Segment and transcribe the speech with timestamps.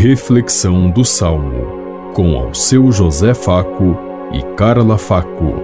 [0.00, 3.98] Reflexão do Salmo, com ao seu José Faco
[4.32, 5.54] e Carla Faco.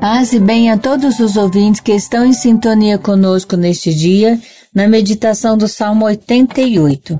[0.00, 4.38] Paz e bem a todos os ouvintes que estão em sintonia conosco neste dia,
[4.72, 7.18] na meditação do Salmo 88.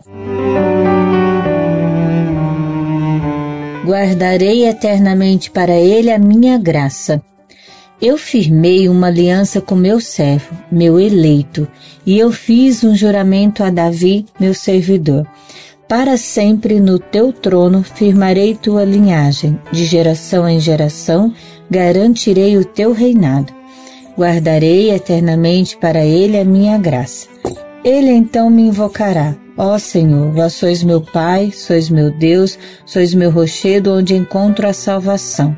[3.85, 7.21] Guardarei eternamente para ele a minha graça
[8.01, 11.67] eu firmei uma aliança com meu servo, meu eleito,
[12.07, 15.27] e eu fiz um juramento a Davi, meu servidor.
[15.89, 21.33] Para sempre no teu trono firmarei tua linhagem, de geração em geração
[21.69, 23.53] garantirei o teu reinado.
[24.17, 27.27] Guardarei eternamente para ele a minha graça.
[27.85, 29.35] Ele então me invocará.
[29.57, 34.73] Ó Senhor, vós sois meu Pai, sois meu Deus, sois meu rochedo onde encontro a
[34.73, 35.57] salvação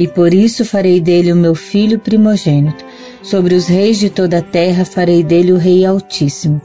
[0.00, 2.82] e por isso farei dele o meu filho primogênito.
[3.22, 6.58] Sobre os reis de toda a terra farei dele o Rei Altíssimo.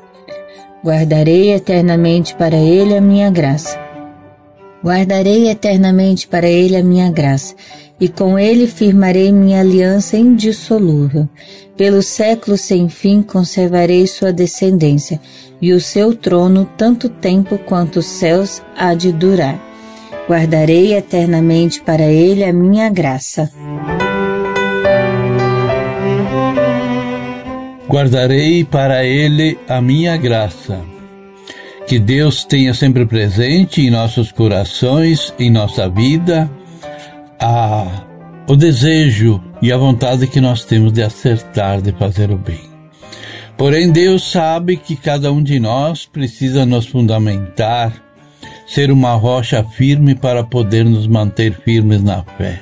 [0.81, 3.77] Guardarei eternamente para ele a minha graça.
[4.81, 7.53] Guardarei eternamente para ele a minha graça,
[7.99, 11.27] e com ele firmarei minha aliança indissolúvel.
[11.75, 15.19] Pelos séculos sem fim conservarei sua descendência,
[15.61, 19.74] e o seu trono tanto tempo quanto os céus há de durar
[20.27, 23.51] guardarei eternamente para ele a minha graça.
[27.87, 30.81] Guardarei para ele a minha graça.
[31.87, 36.49] Que Deus tenha sempre presente em nossos corações, em nossa vida,
[37.39, 38.03] a,
[38.47, 42.59] o desejo e a vontade que nós temos de acertar, de fazer o bem.
[43.55, 48.04] Porém, Deus sabe que cada um de nós precisa nos fundamentar
[48.75, 52.61] ser uma rocha firme para poder nos manter firmes na fé.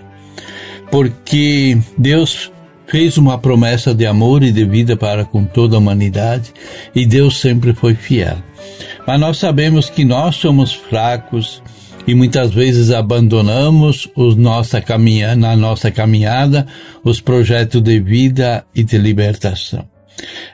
[0.92, 2.52] Porque Deus
[2.86, 6.54] fez uma promessa de amor e de vida para com toda a humanidade
[6.94, 8.38] e Deus sempre foi fiel.
[9.08, 11.64] Mas nós sabemos que nós somos fracos
[12.06, 16.68] e muitas vezes abandonamos os nossa caminha, na nossa caminhada
[17.04, 19.84] os projetos de vida e de libertação.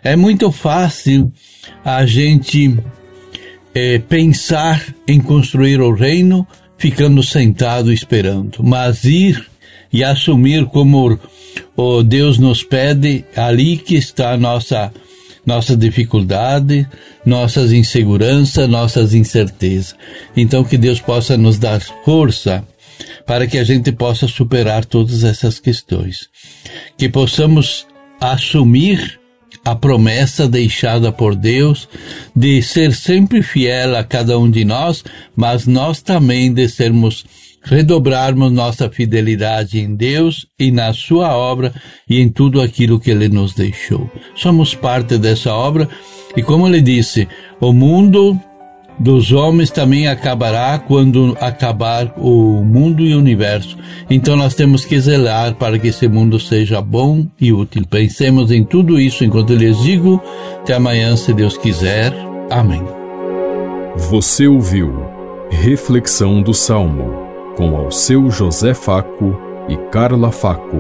[0.02, 1.34] É muito fácil
[1.84, 2.78] a gente
[3.74, 6.47] é, pensar em construir o reino
[6.78, 9.46] ficando sentado esperando, mas ir
[9.91, 11.19] e assumir como
[11.75, 14.91] o Deus nos pede, ali que está a nossa
[15.46, 16.88] nossa dificuldade,
[17.25, 19.96] nossas inseguranças, nossas incertezas.
[20.38, 22.63] Então que Deus possa nos dar força
[23.25, 26.30] para que a gente possa superar todas essas questões.
[26.97, 27.88] Que possamos
[28.22, 29.19] assumir
[29.64, 31.88] a promessa deixada por Deus
[32.36, 35.03] de ser sempre fiel a cada um de nós,
[35.36, 37.25] mas nós também de sermos
[37.62, 41.74] redobrarmos nossa fidelidade em Deus e na sua obra
[42.09, 44.09] e em tudo aquilo que ele nos deixou.
[44.36, 45.88] Somos parte dessa obra
[46.36, 47.28] e como ele disse,
[47.59, 48.40] o mundo
[49.00, 53.78] dos homens também acabará quando acabar o mundo e o universo.
[54.10, 57.84] Então nós temos que zelar para que esse mundo seja bom e útil.
[57.90, 60.22] Pensemos em tudo isso enquanto eu lhes digo.
[60.62, 62.14] Até amanhã, se Deus quiser.
[62.50, 62.84] Amém.
[64.10, 65.06] Você ouviu
[65.50, 67.28] Reflexão do Salmo
[67.58, 69.36] com ao seu José Faco
[69.68, 70.78] e Carla Faco.